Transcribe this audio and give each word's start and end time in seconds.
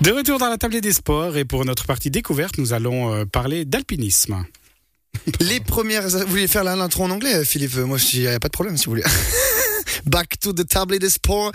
De 0.00 0.12
retour 0.12 0.38
dans 0.38 0.48
la 0.48 0.56
table 0.56 0.80
des 0.80 0.92
sports 0.92 1.36
et 1.36 1.44
pour 1.44 1.66
notre 1.66 1.84
partie 1.84 2.10
découverte, 2.10 2.56
nous 2.56 2.72
allons 2.72 3.12
euh, 3.12 3.26
parler 3.26 3.66
d'alpinisme. 3.66 4.46
Les 5.40 5.60
premières. 5.60 6.08
Vous 6.08 6.26
voulez 6.26 6.48
faire 6.48 6.64
l'intro 6.64 7.04
en 7.04 7.10
anglais, 7.10 7.44
Philippe? 7.44 7.76
Moi, 7.76 7.98
il 8.14 8.20
n'y 8.20 8.26
a 8.26 8.40
pas 8.40 8.48
de 8.48 8.52
problème 8.52 8.78
si 8.78 8.86
vous 8.86 8.92
voulez. 8.92 9.04
Back 10.06 10.38
to 10.40 10.52
the 10.52 10.66
table 10.66 10.98
des 10.98 11.10
sports. 11.10 11.52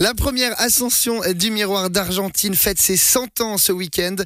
La 0.00 0.14
première 0.14 0.58
ascension 0.60 1.20
du 1.34 1.50
miroir 1.50 1.90
d'Argentine 1.90 2.54
fête 2.54 2.80
ses 2.80 2.96
100 2.96 3.40
ans 3.40 3.58
ce 3.58 3.72
week-end. 3.72 4.16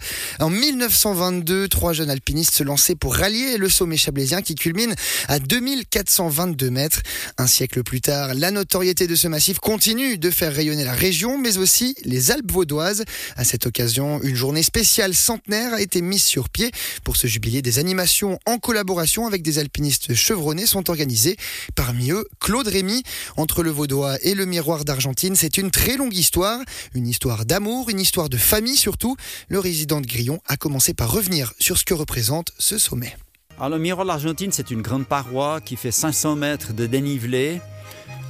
En 0.41 0.51
1922, 0.51 1.69
trois 1.69 1.93
jeunes 1.93 2.11
alpinistes 2.11 2.55
se 2.55 2.65
lançaient 2.65 2.95
pour 2.95 3.15
rallier 3.17 3.57
le 3.57 3.69
sommet 3.69 3.97
chablaisien 3.97 4.43
qui 4.43 4.55
culmine 4.55 4.95
à 5.29 5.39
2422 5.39 6.71
mètres. 6.71 7.01
Un 7.39 7.47
siècle 7.47 7.83
plus 7.83 8.01
tard, 8.01 8.35
la 8.35 8.51
notoriété 8.51 9.07
de 9.07 9.15
ce 9.15 9.29
massif 9.29 9.59
continue 9.59 10.19
de 10.19 10.31
faire 10.31 10.53
rayonner 10.53 10.85
la 10.85 10.93
région, 10.93 11.39
mais 11.39 11.59
aussi 11.59 11.95
les 12.05 12.31
Alpes 12.31 12.51
vaudoises. 12.51 13.05
À 13.37 13.45
cette 13.45 13.67
occasion, 13.67 14.21
une 14.23 14.37
journée 14.37 14.63
spéciale 14.63 15.15
centenaire 15.15 15.75
a 15.75 15.81
été 15.81 16.03
mise 16.03 16.25
sur 16.25 16.49
pied. 16.49 16.71
Pour 17.05 17.17
ce 17.17 17.27
jubilé, 17.27 17.63
des 17.63 17.79
animations 17.79 18.39
en 18.47 18.59
collaboration 18.59 19.27
avec 19.27 19.43
des 19.43 19.59
alpinistes 19.59 20.15
chevronnés 20.15 20.67
sont 20.67 20.91
organisées. 20.91 21.37
Parmi 21.75 22.11
eux, 22.11 22.27
Claude 22.41 22.69
Rémy. 22.69 23.03
Entre 23.37 23.60
le 23.63 23.71
Vaudois 23.71 24.17
et 24.23 24.35
le 24.35 24.47
miroir 24.47 24.85
d'Argentine, 24.85 25.35
c'est 25.37 25.59
une 25.59 25.71
très 25.71 25.97
longue 25.97 26.15
histoire. 26.15 26.61
Une 26.95 27.07
histoire 27.07 27.45
d'amour, 27.45 27.91
une 27.91 28.01
histoire 28.01 28.29
de 28.29 28.37
famille 28.37 28.77
surtout. 28.77 29.17
Le 29.49 29.59
résident 29.59 30.01
de 30.01 30.07
Grillon 30.07 30.41
a 30.47 30.57
commencé 30.57 30.95
par 30.95 31.11
revenir 31.11 31.53
sur 31.59 31.79
ce 31.79 31.85
que 31.85 31.95
représente 31.95 32.53
ce 32.59 32.79
sommet. 32.79 33.17
Alors, 33.57 33.71
le 33.71 33.79
miroir 33.79 34.07
d'Argentine, 34.07 34.53
c'est 34.53 34.71
une 34.71 34.81
grande 34.81 35.07
paroi 35.07 35.61
qui 35.61 35.77
fait 35.77 35.91
500 35.91 36.37
mètres 36.37 36.73
de 36.73 36.87
dénivelé, 36.87 37.61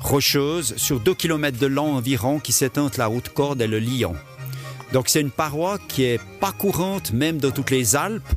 rocheuse, 0.03 0.75
sur 0.77 0.99
2 0.99 1.15
km 1.15 1.59
de 1.59 1.67
long 1.67 1.95
environ, 1.95 2.41
qui 2.41 2.53
s'étend 2.53 2.91
la 2.99 3.07
route 3.07 3.29
Corde 3.29 3.63
et 3.63 3.69
le 3.69 3.79
Lyon. 3.79 4.17
Donc, 4.93 5.09
c'est 5.09 5.21
une 5.21 5.31
paroi 5.31 5.79
qui 5.89 6.03
est 6.03 6.21
pas 6.41 6.53
courante, 6.53 7.13
même 7.13 7.39
dans 7.39 7.53
toutes 7.53 7.71
les 7.71 7.95
Alpes. 7.95 8.29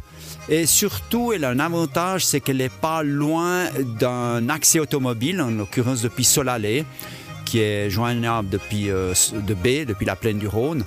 Et 0.50 0.66
surtout, 0.66 1.32
elle 1.32 1.46
a 1.46 1.50
un 1.50 1.60
avantage, 1.60 2.26
c'est 2.26 2.42
qu'elle 2.42 2.58
n'est 2.58 2.70
pas 2.70 3.02
loin 3.02 3.66
d'un 4.00 4.50
accès 4.50 4.80
automobile, 4.80 5.42
en 5.42 5.52
l'occurrence 5.52 6.02
depuis 6.02 6.26
Solalé, 6.26 6.86
qui 7.46 7.60
est 7.60 7.90
joignable 7.90 8.50
depuis 8.50 8.90
euh, 8.90 9.14
de 9.34 9.54
B, 9.54 9.86
depuis 9.88 10.06
la 10.06 10.16
plaine 10.16 10.40
du 10.40 10.48
Rhône. 10.48 10.84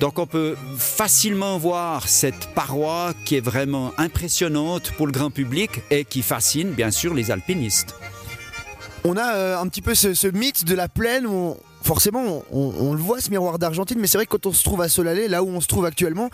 Donc 0.00 0.18
on 0.18 0.26
peut 0.26 0.56
facilement 0.76 1.58
voir 1.58 2.06
cette 2.06 2.48
paroi 2.54 3.14
qui 3.24 3.36
est 3.36 3.40
vraiment 3.40 3.92
impressionnante 3.98 4.92
pour 4.92 5.06
le 5.06 5.12
grand 5.12 5.30
public 5.30 5.80
et 5.90 6.04
qui 6.04 6.22
fascine 6.22 6.70
bien 6.70 6.90
sûr 6.90 7.14
les 7.14 7.30
alpinistes. 7.30 7.94
On 9.04 9.16
a 9.16 9.34
euh, 9.34 9.58
un 9.58 9.66
petit 9.68 9.82
peu 9.82 9.94
ce, 9.94 10.28
mythe 10.28 10.64
de 10.64 10.74
la 10.74 10.88
plaine 10.88 11.26
où 11.26 11.56
forcément 11.82 12.44
on, 12.52 12.74
on 12.78 12.92
le 12.92 13.00
voit 13.00 13.20
ce 13.20 13.30
miroir 13.30 13.58
d'Argentine, 13.58 13.98
mais 13.98 14.06
c'est 14.06 14.18
vrai 14.18 14.26
que 14.26 14.32
quand 14.32 14.46
on 14.46 14.52
se 14.52 14.62
trouve 14.62 14.82
à 14.82 14.88
Solalé, 14.88 15.28
là 15.28 15.42
où 15.42 15.48
on 15.48 15.60
se 15.60 15.66
trouve 15.66 15.86
actuellement, 15.86 16.30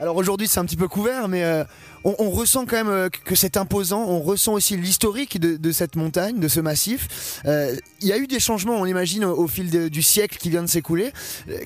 alors 0.00 0.16
aujourd'hui 0.16 0.48
c'est 0.48 0.58
un 0.60 0.64
petit 0.64 0.76
peu 0.76 0.88
couvert, 0.88 1.28
mais 1.28 1.44
euh, 1.44 1.64
on, 2.04 2.30
ressent 2.30 2.66
quand 2.66 2.76
même 2.76 2.88
euh, 2.88 3.08
que 3.08 3.34
c'est 3.34 3.56
imposant, 3.56 4.02
on 4.02 4.20
ressent 4.20 4.52
aussi 4.52 4.76
l'historique 4.76 5.40
de, 5.40 5.72
cette 5.72 5.96
montagne, 5.96 6.40
de 6.40 6.48
ce 6.48 6.60
massif. 6.60 7.40
Euh, 7.46 7.76
Il 8.00 8.08
y 8.08 8.12
a 8.12 8.18
eu 8.18 8.26
des 8.26 8.40
changements, 8.40 8.74
on 8.74 8.86
imagine, 8.86 9.24
au, 9.24 9.46
fil 9.46 9.90
du 9.90 10.02
siècle 10.02 10.38
qui 10.38 10.50
vient 10.50 10.62
de 10.62 10.68
s'écouler. 10.68 11.12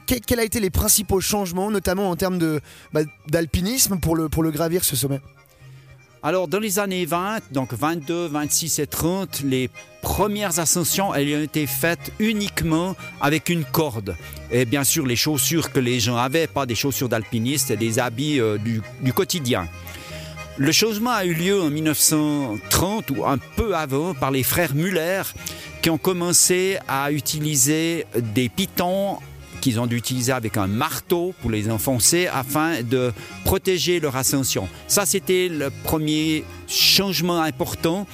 Que- 0.07 0.19
Quels 0.19 0.41
ont 0.41 0.43
été 0.43 0.61
les 0.61 0.71
principaux 0.71 1.21
changements, 1.21 1.71
notamment 1.71 2.11
en 2.11 2.17
termes 2.17 2.39
bah, 2.93 3.01
d'alpinisme 3.29 3.99
pour 3.99 4.15
le, 4.15 4.29
pour 4.29 4.43
le 4.43 4.51
gravir 4.51 4.85
ce 4.85 4.95
sommet? 4.95 5.21
Alors 6.23 6.49
dans 6.49 6.59
les 6.59 6.81
années 6.81 7.07
20, 7.07 7.53
donc 7.53 7.73
22, 7.73 8.27
26 8.27 8.81
et 8.81 8.87
30, 8.89 9.43
les 9.45 9.71
premières 10.03 10.59
ascensions, 10.59 11.15
elles 11.15 11.37
ont 11.37 11.43
été 11.43 11.67
faites 11.67 12.13
uniquement 12.19 12.97
avec 13.21 13.49
une 13.49 13.65
corde. 13.65 14.17
Et 14.51 14.65
bien 14.65 14.83
sûr 14.83 15.07
les 15.07 15.15
chaussures 15.15 15.71
que 15.71 15.79
les 15.79 16.01
gens 16.01 16.17
avaient, 16.17 16.49
pas 16.49 16.67
des 16.67 16.75
chaussures 16.75 17.09
d'alpinistes, 17.09 17.73
des 17.73 18.01
habits 18.01 18.41
euh, 18.41 18.59
du, 18.59 18.83
du 19.01 19.13
quotidien. 19.13 19.69
Le 20.57 20.73
changement 20.73 21.13
a 21.13 21.25
eu 21.25 21.35
lieu 21.35 21.63
en 21.63 21.71
1930 21.71 23.11
ou 23.13 23.25
un 23.25 23.39
peu 23.39 23.77
avant 23.77 24.13
par 24.13 24.33
les 24.33 24.43
frères 24.43 24.75
Muller 24.75 25.23
qui 25.83 25.91
ont 25.91 25.99
commencé 25.99 26.79
à 26.89 27.13
utiliser 27.13 28.07
des 28.35 28.49
pitons 28.49 29.19
qu'ils 29.69 29.81
ont 29.81 29.87
dû 29.87 29.97
utiliser 29.97 30.33
avec 30.33 30.57
un 30.57 30.67
marteau 30.67 31.35
pour 31.43 31.51
les 31.51 31.71
enfoncer 31.71 32.27
afin 32.27 32.83
de 32.83 33.13
protéger 33.45 34.01
leur 34.01 34.17
ascension. 34.17 34.67
Ça, 34.87 35.05
c'était 35.05 35.49
le 35.49 35.71
premier 35.85 36.45
changement 36.67 37.43
important. 37.43 38.07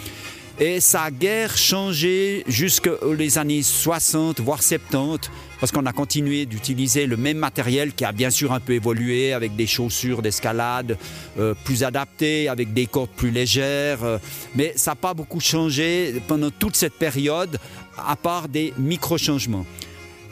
Et 0.59 0.81
ça 0.81 1.03
a 1.03 1.11
guère 1.11 1.57
changé 1.57 2.45
jusqu'aux 2.47 3.15
les 3.15 3.39
années 3.39 3.63
60, 3.63 4.41
voire 4.41 4.63
70, 4.63 5.29
parce 5.59 5.73
qu'on 5.73 5.87
a 5.87 5.93
continué 5.93 6.47
d'utiliser 6.47 7.07
le 7.07 7.17
même 7.17 7.39
matériel 7.39 7.93
qui 7.93 8.05
a 8.05 8.13
bien 8.13 8.31
sûr 8.31 8.53
un 8.53 8.61
peu 8.61 8.73
évolué 8.73 9.33
avec 9.33 9.57
des 9.57 9.67
chaussures 9.67 10.23
d'escalade 10.23 10.97
euh, 11.39 11.55
plus 11.65 11.83
adaptées, 11.83 12.49
avec 12.49 12.73
des 12.73 12.87
cordes 12.87 13.11
plus 13.17 13.31
légères. 13.31 14.05
euh, 14.05 14.19
mais 14.55 14.73
ça 14.77 14.93
n'a 14.93 14.97
pas 14.97 15.15
beaucoup 15.15 15.41
changé 15.41 16.21
pendant 16.29 16.51
toute 16.51 16.77
cette 16.77 16.95
période, 16.95 17.59
à 17.99 18.15
part 18.15 18.49
des 18.49 18.73
micro-changements. 18.79 19.67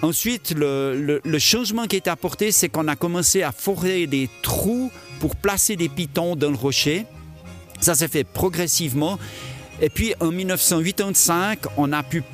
Ensuite, 0.02 0.52
le, 0.56 1.20
changement 1.38 1.86
qui 1.86 1.94
est 1.94 2.08
apporté, 2.08 2.50
c'est 2.50 2.68
qu'on 2.68 2.88
a 2.88 2.96
commencé 2.96 3.44
à 3.44 3.52
forer 3.52 4.08
des 4.08 4.28
trous 4.42 4.90
pour 5.20 5.36
placer 5.36 5.76
des 5.76 5.88
pitons 5.88 6.34
dans 6.34 6.50
le 6.50 6.56
rocher. 6.56 7.06
Ça 7.80 7.94
s'est 7.94 8.08
fait 8.08 8.24
progressivement. 8.24 9.20
Et 9.80 9.88
puis 9.88 10.14
en 10.18 10.32
1985, 10.32 11.60
on 11.76 11.92
a 11.92 12.02
pu 12.02 12.24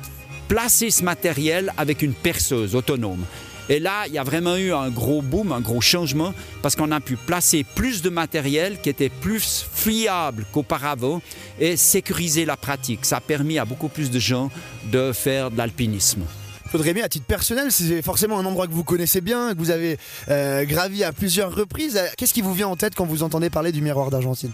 placer 0.47 0.89
ce 0.89 1.03
matériel 1.03 1.71
avec 1.77 2.01
une 2.01 2.13
perceuse 2.13 2.73
autonome. 2.73 3.23
Et 3.69 3.79
là, 3.79 4.07
il 4.07 4.13
y 4.13 4.17
a 4.17 4.23
vraiment 4.23 4.57
eu 4.57 4.73
un 4.73 4.89
gros 4.89 5.21
boom, 5.21 5.51
un 5.51 5.61
gros 5.61 5.79
changement, 5.79 6.33
parce 6.63 6.75
qu'on 6.75 6.91
a 6.91 6.99
pu 6.99 7.17
placer 7.17 7.63
plus 7.63 8.01
de 8.01 8.09
matériel 8.09 8.81
qui 8.81 8.89
était 8.89 9.09
plus 9.09 9.67
fiable 9.71 10.43
qu'auparavant 10.51 11.21
et 11.59 11.77
sécuriser 11.77 12.45
la 12.45 12.57
pratique. 12.57 13.05
Ça 13.05 13.17
a 13.17 13.21
permis 13.21 13.59
à 13.59 13.65
beaucoup 13.65 13.89
plus 13.89 14.09
de 14.09 14.17
gens 14.17 14.49
de 14.91 15.11
faire 15.13 15.51
de 15.51 15.57
l'alpinisme. 15.59 16.23
Claude 16.69 16.83
Rémy, 16.83 17.01
à 17.01 17.09
titre 17.09 17.25
personnel, 17.25 17.71
c'est 17.71 18.03
forcément 18.03 18.37
un 18.37 18.45
endroit 18.45 18.67
que 18.67 18.73
vous 18.73 18.83
connaissez 18.83 19.21
bien, 19.21 19.53
que 19.53 19.57
vous 19.57 19.71
avez 19.71 19.97
euh, 20.29 20.65
gravi 20.65 21.03
à 21.03 21.11
plusieurs 21.11 21.53
reprises. 21.55 21.97
Euh, 21.97 22.05
Qu'est-ce 22.15 22.33
qui 22.33 22.41
vous 22.41 22.53
vient 22.53 22.67
en 22.67 22.75
tête 22.75 22.93
quand 22.93 23.05
vous 23.05 23.23
entendez 23.23 23.49
parler 23.49 23.71
du 23.71 23.81
miroir 23.81 24.11
d'Argentine? 24.11 24.51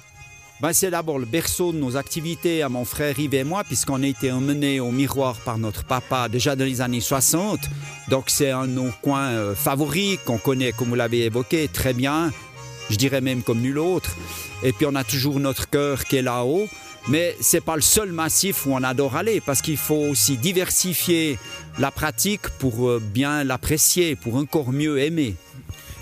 Ben, 0.61 0.71
c'est 0.71 0.89
d'abord 0.89 1.19
le 1.19 1.25
berceau 1.25 1.73
de 1.73 1.77
nos 1.77 1.97
activités 1.97 2.63
à 2.63 2.69
mon 2.69 2.85
frère 2.85 3.19
Yves 3.19 3.33
et 3.33 3.43
moi, 3.43 3.65
puisqu'on 3.65 4.01
a 4.01 4.07
été 4.07 4.31
emmenés 4.31 4.79
au 4.79 4.91
miroir 4.91 5.35
par 5.41 5.57
notre 5.57 5.83
papa 5.83 6.29
déjà 6.29 6.55
dans 6.55 6.63
les 6.63 6.79
années 6.79 7.01
60. 7.01 7.59
Donc 8.07 8.25
c'est 8.27 8.51
un 8.51 8.65
de 8.65 8.71
nos 8.71 8.91
coins 9.01 9.31
euh, 9.31 9.53
favoris 9.53 10.17
qu'on 10.23 10.37
connaît, 10.37 10.71
comme 10.71 10.87
vous 10.87 10.95
l'avez 10.95 11.25
évoqué, 11.25 11.67
très 11.67 11.93
bien. 11.93 12.31
Je 12.89 12.95
dirais 12.95 13.19
même 13.19 13.43
comme 13.43 13.59
nul 13.59 13.77
autre. 13.77 14.15
Et 14.63 14.71
puis 14.71 14.85
on 14.85 14.95
a 14.95 15.03
toujours 15.03 15.41
notre 15.41 15.69
cœur 15.69 16.05
qui 16.05 16.15
est 16.15 16.21
là-haut. 16.21 16.69
Mais 17.07 17.35
c'est 17.39 17.61
pas 17.61 17.75
le 17.75 17.81
seul 17.81 18.11
massif 18.11 18.65
où 18.65 18.71
on 18.71 18.81
adore 18.81 19.15
aller, 19.15 19.41
parce 19.41 19.61
qu'il 19.61 19.77
faut 19.77 19.95
aussi 19.95 20.37
diversifier 20.37 21.37
la 21.77 21.91
pratique 21.91 22.49
pour 22.59 22.89
euh, 22.89 22.99
bien 22.99 23.43
l'apprécier, 23.43 24.15
pour 24.15 24.35
encore 24.35 24.71
mieux 24.71 24.99
aimer. 24.99 25.35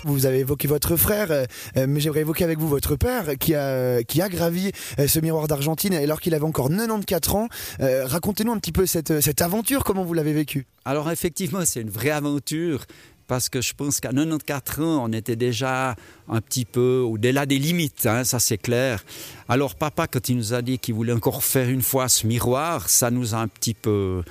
Vous 0.04 0.26
avez 0.26 0.40
évoqué 0.40 0.68
votre 0.68 0.96
frère, 0.96 1.30
euh, 1.30 1.44
euh, 1.78 1.86
mais 1.88 1.98
j'aimerais 1.98 2.20
évoquer 2.20 2.44
avec 2.44 2.58
vous 2.58 2.68
votre 2.68 2.94
père 2.94 3.38
qui 3.38 3.54
a, 3.54 4.02
qui 4.02 4.20
a 4.20 4.28
gravi 4.28 4.70
euh, 4.98 5.08
ce 5.08 5.18
miroir 5.18 5.48
d'Argentine 5.48 5.94
alors 5.94 6.20
qu'il 6.20 6.34
avait 6.34 6.44
encore 6.44 6.68
94 6.68 7.34
ans. 7.34 7.48
Racontez-nous 7.80 8.52
un 8.52 8.58
petit 8.58 8.72
peu 8.72 8.86
cette, 8.86 9.20
cette 9.20 9.40
aventure, 9.40 9.82
comment 9.82 10.04
vous 10.04 10.12
l'avez 10.12 10.34
vécue 10.34 10.66
Alors 10.84 11.10
effectivement, 11.10 11.60
c'est 11.64 11.80
une 11.80 11.90
vraie 11.90 12.10
aventure 12.10 12.84
parce 13.26 13.48
que 13.48 13.60
je 13.60 13.74
pense 13.74 14.00
qu'à 14.00 14.10
94 14.10 14.80
ans, 14.80 15.04
on 15.04 15.12
était 15.12 15.36
déjà 15.36 15.96
un 16.28 16.40
petit 16.40 16.64
peu 16.64 17.02
au-delà 17.06 17.46
des 17.46 17.58
limites, 17.58 18.06
hein, 18.06 18.24
ça 18.24 18.38
c'est 18.38 18.58
clair. 18.58 19.04
Alors 19.48 19.74
papa, 19.74 20.06
quand 20.06 20.28
il 20.28 20.36
nous 20.36 20.54
a 20.54 20.62
dit 20.62 20.78
qu'il 20.78 20.94
voulait 20.94 21.12
encore 21.12 21.44
faire 21.44 21.68
une 21.68 21.82
fois 21.82 22.08
ce 22.08 22.26
miroir, 22.26 22.88
ça 22.88 23.10
nous 23.10 23.34
a 23.34 23.38
un 23.38 23.48
petit 23.48 23.74
peu 23.74 24.22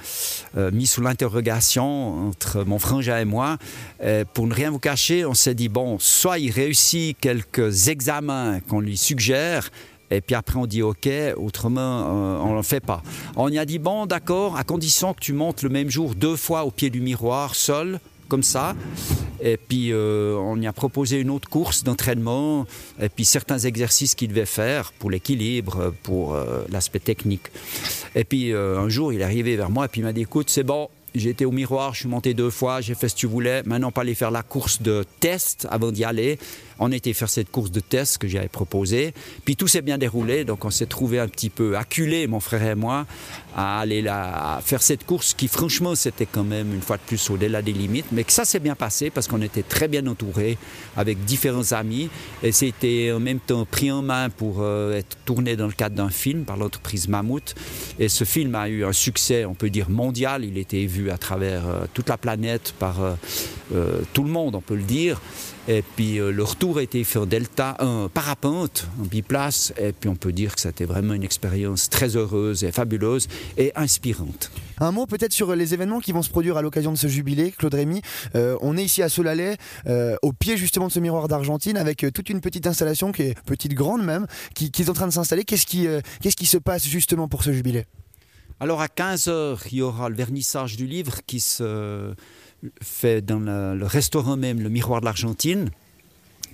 euh, 0.57 0.71
mis 0.71 0.87
sous 0.87 1.01
l'interrogation 1.01 2.27
entre 2.27 2.63
mon 2.63 2.79
frangin 2.79 3.19
et 3.19 3.25
moi. 3.25 3.57
Euh, 4.03 4.25
pour 4.33 4.47
ne 4.47 4.53
rien 4.53 4.71
vous 4.71 4.79
cacher, 4.79 5.25
on 5.25 5.33
s'est 5.33 5.55
dit, 5.55 5.69
bon, 5.69 5.97
soit 5.99 6.39
il 6.39 6.51
réussit 6.51 7.17
quelques 7.19 7.87
examens 7.87 8.59
qu'on 8.61 8.79
lui 8.79 8.97
suggère, 8.97 9.69
et 10.13 10.21
puis 10.21 10.35
après, 10.35 10.59
on 10.59 10.67
dit 10.67 10.83
OK, 10.83 11.09
autrement, 11.37 11.81
euh, 11.81 12.39
on 12.43 12.51
ne 12.51 12.57
le 12.57 12.61
fait 12.61 12.79
pas. 12.79 13.01
On 13.35 13.49
y 13.49 13.57
a 13.57 13.65
dit 13.65 13.79
bon, 13.79 14.05
d'accord, 14.05 14.57
à 14.57 14.63
condition 14.63 15.13
que 15.13 15.19
tu 15.19 15.33
montes 15.33 15.63
le 15.63 15.69
même 15.69 15.89
jour 15.89 16.13
deux 16.13 16.35
fois 16.35 16.65
au 16.65 16.71
pied 16.71 16.91
du 16.91 17.01
miroir, 17.01 17.55
seul, 17.55 17.99
comme 18.33 18.41
ça. 18.41 18.75
Et 19.41 19.57
puis, 19.57 19.91
euh, 19.91 20.35
on 20.39 20.59
y 20.59 20.65
a 20.65 20.73
proposé 20.73 21.19
une 21.19 21.29
autre 21.29 21.47
course 21.47 21.83
d'entraînement, 21.83 22.65
et 22.99 23.09
puis 23.09 23.25
certains 23.25 23.59
exercices 23.59 24.15
qu'il 24.15 24.29
devait 24.29 24.47
faire 24.47 24.91
pour 24.93 25.11
l'équilibre, 25.11 25.93
pour 26.01 26.33
euh, 26.33 26.63
l'aspect 26.71 26.97
technique. 26.97 27.47
Et 28.15 28.23
puis, 28.23 28.51
euh, 28.51 28.79
un 28.79 28.89
jour, 28.89 29.13
il 29.13 29.21
est 29.21 29.23
arrivé 29.23 29.55
vers 29.55 29.69
moi, 29.69 29.85
et 29.85 29.87
puis 29.87 30.01
il 30.01 30.03
m'a 30.03 30.13
dit 30.13 30.21
écoute, 30.21 30.49
c'est 30.49 30.63
bon, 30.63 30.89
J'ai 31.13 31.29
été 31.29 31.45
au 31.45 31.51
miroir, 31.51 31.93
je 31.93 31.99
suis 31.99 32.09
monté 32.09 32.33
deux 32.33 32.49
fois, 32.49 32.81
j'ai 32.81 32.95
fait 32.95 33.07
ce 33.07 33.13
que 33.13 33.19
tu 33.19 33.27
voulais. 33.27 33.61
Maintenant, 33.67 33.91
pas 33.91 34.01
aller 34.01 34.15
faire 34.15 34.31
la 34.31 34.41
course 34.41 34.81
de 34.81 35.05
test 35.19 35.67
avant 35.69 35.91
d'y 35.91 36.03
aller. 36.03 36.39
On 36.79 36.91
était 36.91 37.13
faire 37.13 37.29
cette 37.29 37.51
course 37.51 37.71
de 37.71 37.79
test 37.79 38.17
que 38.17 38.27
j'avais 38.27 38.47
proposée. 38.47 39.13
Puis 39.45 39.55
tout 39.55 39.67
s'est 39.67 39.81
bien 39.81 39.97
déroulé, 39.97 40.45
donc 40.45 40.65
on 40.65 40.69
s'est 40.69 40.85
trouvé 40.85 41.19
un 41.19 41.27
petit 41.27 41.49
peu 41.49 41.77
acculé, 41.77 42.27
mon 42.27 42.39
frère 42.39 42.63
et 42.63 42.75
moi, 42.75 43.05
à 43.55 43.79
aller 43.79 44.01
là, 44.01 44.61
faire 44.63 44.81
cette 44.81 45.05
course 45.05 45.33
qui, 45.33 45.47
franchement, 45.47 45.95
c'était 45.95 46.25
quand 46.25 46.43
même 46.43 46.73
une 46.73 46.81
fois 46.81 46.97
de 46.97 47.03
plus 47.03 47.29
au-delà 47.29 47.61
des 47.61 47.73
limites, 47.73 48.07
mais 48.11 48.23
que 48.23 48.31
ça 48.31 48.45
s'est 48.45 48.59
bien 48.59 48.75
passé 48.75 49.09
parce 49.09 49.27
qu'on 49.27 49.41
était 49.41 49.63
très 49.63 49.87
bien 49.87 50.05
entouré 50.07 50.57
avec 50.97 51.23
différents 51.25 51.71
amis 51.71 52.09
et 52.41 52.51
c'était 52.51 53.11
en 53.13 53.19
même 53.19 53.39
temps 53.39 53.65
pris 53.65 53.91
en 53.91 54.01
main 54.01 54.29
pour 54.29 54.57
euh, 54.61 54.97
être 54.97 55.17
tourné 55.25 55.55
dans 55.55 55.67
le 55.67 55.73
cadre 55.73 55.95
d'un 55.95 56.09
film 56.09 56.43
par 56.43 56.57
l'entreprise 56.57 57.07
Mammouth. 57.07 57.55
Et 57.99 58.09
ce 58.09 58.23
film 58.23 58.55
a 58.55 58.69
eu 58.69 58.83
un 58.83 58.93
succès, 58.93 59.45
on 59.45 59.53
peut 59.53 59.69
dire 59.69 59.89
mondial. 59.89 60.43
Il 60.43 60.57
était 60.57 60.85
vu 60.85 61.09
à 61.09 61.17
travers 61.17 61.67
euh, 61.67 61.85
toute 61.93 62.09
la 62.09 62.17
planète 62.17 62.73
par 62.79 62.97
euh, 63.01 64.01
tout 64.13 64.23
le 64.23 64.29
monde, 64.29 64.55
on 64.55 64.61
peut 64.61 64.75
le 64.75 64.83
dire. 64.83 65.21
Et 65.67 65.81
puis 65.95 66.17
le 66.17 66.43
retour 66.43 66.72
a 66.77 66.83
été 66.83 67.03
fait 67.03 67.19
en 67.19 67.25
delta, 67.25 67.75
en 67.79 68.09
parapente, 68.09 68.87
en 68.99 69.03
biplace. 69.03 69.73
Et 69.79 69.91
puis 69.91 70.09
on 70.09 70.15
peut 70.15 70.31
dire 70.31 70.55
que 70.55 70.61
c'était 70.61 70.85
vraiment 70.85 71.13
une 71.13 71.23
expérience 71.23 71.89
très 71.89 72.15
heureuse 72.15 72.63
et 72.63 72.71
fabuleuse 72.71 73.27
et 73.57 73.71
inspirante. 73.75 74.51
Un 74.79 74.91
mot 74.91 75.05
peut-être 75.05 75.33
sur 75.33 75.55
les 75.55 75.73
événements 75.73 75.99
qui 75.99 76.11
vont 76.11 76.21
se 76.21 76.29
produire 76.29 76.57
à 76.57 76.61
l'occasion 76.61 76.91
de 76.91 76.97
ce 76.97 77.07
jubilé, 77.07 77.51
Claude 77.51 77.73
Rémy. 77.73 78.01
Euh, 78.35 78.57
on 78.61 78.75
est 78.77 78.83
ici 78.83 79.01
à 79.01 79.09
Solalais, 79.09 79.57
euh, 79.87 80.15
au 80.21 80.33
pied 80.33 80.57
justement 80.57 80.87
de 80.87 80.91
ce 80.91 80.99
miroir 80.99 81.27
d'Argentine, 81.27 81.77
avec 81.77 82.03
euh, 82.03 82.11
toute 82.11 82.29
une 82.29 82.41
petite 82.41 82.67
installation 82.67 83.11
qui 83.11 83.23
est 83.23 83.41
petite, 83.43 83.73
grande 83.73 84.03
même, 84.03 84.27
qui, 84.55 84.71
qui 84.71 84.81
est 84.81 84.89
en 84.89 84.93
train 84.93 85.07
de 85.07 85.13
s'installer. 85.13 85.43
Qu'est-ce 85.43 85.65
qui, 85.65 85.87
euh, 85.87 86.01
qu'est-ce 86.21 86.35
qui 86.35 86.45
se 86.45 86.57
passe 86.57 86.85
justement 86.87 87.27
pour 87.27 87.43
ce 87.43 87.53
jubilé? 87.53 87.85
Alors 88.59 88.81
à 88.81 88.87
15h, 88.87 89.59
il 89.71 89.77
y 89.77 89.81
aura 89.81 90.09
le 90.09 90.15
vernissage 90.15 90.77
du 90.77 90.87
livre 90.87 91.19
qui 91.25 91.39
se 91.39 92.13
fait 92.81 93.21
dans 93.21 93.39
le, 93.39 93.75
le 93.75 93.85
restaurant 93.85 94.37
même, 94.37 94.61
le 94.61 94.69
Miroir 94.69 95.01
de 95.01 95.05
l'Argentine, 95.05 95.69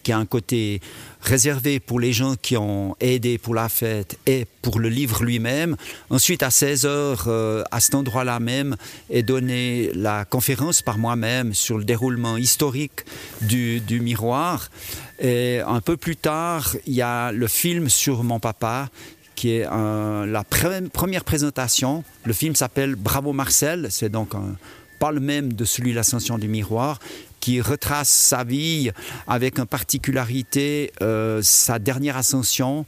qui 0.10 0.14
a 0.14 0.18
un 0.18 0.26
côté 0.26 0.82
réservé 1.22 1.80
pour 1.80 2.00
les 2.00 2.14
gens 2.14 2.34
qui 2.36 2.58
ont 2.58 2.96
aidé 3.00 3.38
pour 3.38 3.54
la 3.54 3.70
fête 3.70 4.18
et 4.26 4.48
pour 4.64 4.80
le 4.80 4.90
livre 4.90 5.24
lui-même. 5.24 5.76
Ensuite, 6.10 6.42
à 6.42 6.50
16h, 6.50 7.26
euh, 7.28 7.64
à 7.70 7.80
cet 7.80 7.94
endroit-là 7.94 8.40
même, 8.40 8.76
est 9.12 9.22
donnée 9.22 9.92
la 9.94 10.26
conférence 10.26 10.82
par 10.82 10.98
moi-même 10.98 11.54
sur 11.54 11.78
le 11.78 11.84
déroulement 11.84 12.38
historique 12.38 13.02
du, 13.42 13.84
miroir. 14.02 14.72
Et 15.20 15.60
un 15.60 15.80
peu 15.80 15.96
plus 15.96 16.16
tard, 16.16 16.76
il 16.88 16.96
y 16.96 17.04
a 17.04 17.32
le 17.32 17.46
film 17.46 17.88
sur 17.88 18.24
mon 18.24 18.40
papa 18.40 18.90
qui 19.36 19.52
est 19.52 19.66
la 19.66 20.44
pre- 20.44 20.90
première 20.90 21.24
présentation. 21.24 22.04
Le 22.26 22.34
film 22.34 22.56
s'appelle 22.56 22.96
Bravo 22.96 23.32
Marcel, 23.32 23.88
c'est 23.92 24.10
donc 24.10 24.34
un, 24.34 24.56
pas 25.00 25.12
le 25.12 25.20
même 25.20 25.54
de 25.54 25.66
celui 25.66 25.92
de 25.92 25.96
l'ascension 25.96 26.38
du 26.38 26.48
miroir, 26.48 27.00
qui 27.40 27.62
retrace 27.62 28.10
sa 28.10 28.44
vie 28.44 28.92
avec 29.28 29.60
une 29.60 29.66
particularité, 29.66 30.92
euh, 31.02 31.42
sa 31.42 31.80
dernière 31.80 32.18
ascension, 32.18 32.86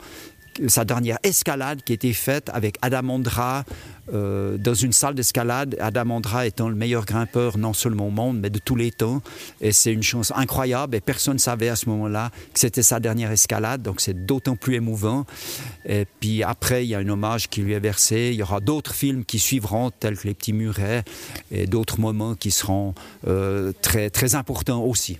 sa 0.68 0.86
dernière 0.86 1.18
escalade 1.24 1.82
qui 1.84 1.94
été 1.94 2.14
faite 2.14 2.50
avec 2.54 2.78
Adam 2.82 3.10
Ondra 3.10 3.64
euh, 4.14 4.58
dans 4.58 4.74
une 4.74 4.92
salle 4.92 5.16
d'escalade. 5.16 5.78
Adam 5.80 6.10
Ondra 6.12 6.46
étant 6.46 6.70
le 6.70 6.76
meilleur 6.76 7.06
grimpeur 7.06 7.58
non 7.58 7.74
seulement 7.74 8.08
au 8.08 8.12
monde, 8.12 8.40
mais 8.40 8.50
de 8.50 8.60
tous 8.60 8.76
les 8.76 8.92
temps. 8.92 9.22
Et 9.62 9.72
c'est 9.72 9.94
une 9.94 10.04
chance 10.04 10.32
incroyable 10.36 10.96
et 10.96 11.02
personne 11.02 11.36
ne 11.36 11.40
savait 11.40 11.70
à 11.70 11.76
ce 11.76 11.88
moment-là 11.90 12.32
que 12.54 12.60
c'était 12.60 12.84
sa 12.84 13.00
dernière 13.00 13.32
escalade, 13.32 13.82
donc 13.82 14.02
c'est 14.02 14.26
d'autant 14.26 14.56
plus 14.56 14.76
émouvant. 14.76 15.26
Et 15.86 16.06
puis 16.20 16.44
après, 16.44 16.86
il 16.86 16.90
y 16.90 16.96
a 16.96 17.00
un 17.00 17.10
hommage 17.10 17.48
qui 17.50 17.62
lui 17.62 17.74
est 17.74 17.80
versé. 17.80 18.30
Il 18.32 18.36
y 18.36 18.44
aura 18.44 18.60
d'autres 18.60 18.94
films 18.94 19.24
qui 19.24 19.40
suivront, 19.40 19.92
tels 19.92 20.18
que 20.18 20.28
Les 20.28 20.34
Petits 20.34 20.54
Murets, 20.54 21.04
et 21.52 21.68
d'autres 21.68 22.00
moments 22.00 22.36
qui 22.36 22.52
seront 22.52 22.94
euh, 23.28 23.72
très, 23.82 24.10
très 24.10 24.36
importants 24.36 24.84
aussi. 24.84 25.18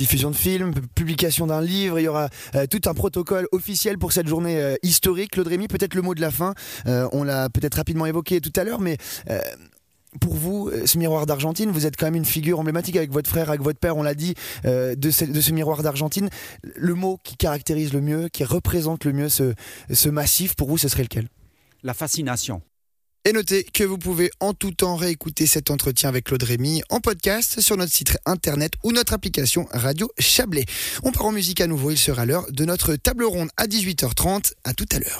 Diffusion 0.00 0.30
de 0.30 0.36
films, 0.36 0.72
publication 0.94 1.46
d'un 1.46 1.60
livre, 1.60 2.00
il 2.00 2.04
y 2.04 2.08
aura 2.08 2.30
euh, 2.54 2.64
tout 2.66 2.80
un 2.86 2.94
protocole 2.94 3.46
officiel 3.52 3.98
pour 3.98 4.12
cette 4.12 4.26
journée 4.26 4.56
euh, 4.56 4.74
historique. 4.82 5.32
Claude 5.32 5.46
Rémy, 5.46 5.68
peut-être 5.68 5.94
le 5.94 6.00
mot 6.00 6.14
de 6.14 6.22
la 6.22 6.30
fin, 6.30 6.54
euh, 6.86 7.06
on 7.12 7.22
l'a 7.22 7.50
peut-être 7.50 7.74
rapidement 7.74 8.06
évoqué 8.06 8.40
tout 8.40 8.52
à 8.56 8.64
l'heure, 8.64 8.80
mais 8.80 8.96
pour 10.18 10.32
vous, 10.32 10.70
ce 10.86 10.96
miroir 10.96 11.26
d'Argentine, 11.26 11.70
vous 11.70 11.84
êtes 11.84 11.98
quand 11.98 12.06
même 12.06 12.14
une 12.14 12.24
figure 12.24 12.58
emblématique 12.58 12.96
avec 12.96 13.12
votre 13.12 13.28
frère, 13.28 13.50
avec 13.50 13.60
votre 13.60 13.78
père, 13.78 13.98
on 13.98 14.02
l'a 14.02 14.14
dit, 14.14 14.34
de, 14.64 15.10
ce, 15.10 15.52
miroir 15.52 15.82
d'Argentine. 15.82 16.30
Le 16.62 16.94
mot 16.94 17.18
qui 17.22 17.36
caractérise 17.36 17.92
le 17.92 18.00
mieux, 18.00 18.28
qui 18.30 18.42
représente 18.44 19.04
le 19.04 19.12
mieux 19.12 19.28
ce 19.28 20.08
massif, 20.08 20.56
pour 20.56 20.68
vous, 20.70 20.78
ce 20.78 20.88
serait 20.88 21.02
lequel? 21.02 21.28
La 21.82 21.92
fascination. 21.92 22.62
Et 23.30 23.32
notez 23.32 23.62
que 23.62 23.84
vous 23.84 23.96
pouvez 23.96 24.32
en 24.40 24.54
tout 24.54 24.72
temps 24.72 24.96
réécouter 24.96 25.46
cet 25.46 25.70
entretien 25.70 26.08
avec 26.08 26.24
Claude 26.24 26.42
Rémy 26.42 26.82
en 26.90 26.98
podcast 26.98 27.60
sur 27.60 27.76
notre 27.76 27.92
site 27.92 28.18
internet 28.26 28.72
ou 28.82 28.90
notre 28.90 29.12
application 29.12 29.68
Radio 29.70 30.10
Chablais. 30.18 30.64
On 31.04 31.12
part 31.12 31.26
en 31.26 31.30
musique 31.30 31.60
à 31.60 31.68
nouveau, 31.68 31.92
il 31.92 31.96
sera 31.96 32.26
l'heure 32.26 32.50
de 32.50 32.64
notre 32.64 32.96
table 32.96 33.22
ronde 33.22 33.50
à 33.56 33.68
18h30. 33.68 34.54
À 34.64 34.74
tout 34.74 34.86
à 34.90 34.98
l'heure. 34.98 35.18